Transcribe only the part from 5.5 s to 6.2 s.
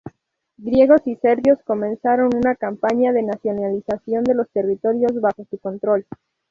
control.